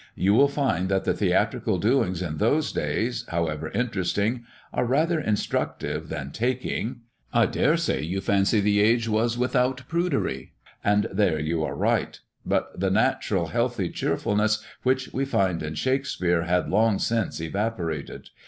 [0.15, 6.31] You will find that theatrical doings in those days, however interesting, are rather instructive than
[6.31, 7.01] taking.
[7.31, 10.53] I dare say, you fancy the age was without prudery,
[10.83, 16.45] and there you are right; but the natural healthy cheerfulness which we find in Shakspeare
[16.45, 18.31] had long since evaporated.